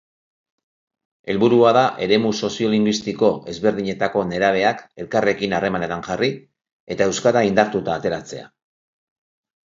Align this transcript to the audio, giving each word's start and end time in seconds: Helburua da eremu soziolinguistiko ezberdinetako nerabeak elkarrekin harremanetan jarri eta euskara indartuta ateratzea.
Helburua 1.31 1.73
da 1.75 1.81
eremu 2.05 2.31
soziolinguistiko 2.47 3.29
ezberdinetako 3.53 4.23
nerabeak 4.29 4.81
elkarrekin 5.03 5.53
harremanetan 5.57 6.01
jarri 6.07 6.31
eta 6.95 7.09
euskara 7.11 7.45
indartuta 7.51 7.95
ateratzea. 7.99 8.47